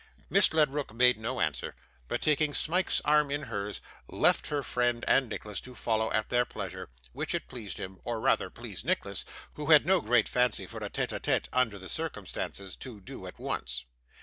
[0.31, 1.75] Miss Ledrook made no answer,
[2.07, 6.43] but taking Smike's arm in hers, left her friend and Nicholas to follow at their
[6.43, 10.77] pleasure; which it pleased them, or rather pleased Nicholas, who had no great fancy for
[10.83, 13.85] a TETE A TETE under the circumstances, to do at once.